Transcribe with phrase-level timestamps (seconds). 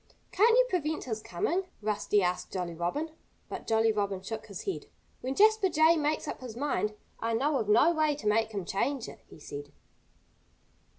[0.31, 3.11] "Can't you prevent his coming?" Rusty asked Jolly Robin.
[3.49, 4.87] But Jolly Robin shook his head.
[5.19, 8.65] "When Jasper Jay makes up his mind, I know of no way to make him
[8.65, 9.71] change it," he said.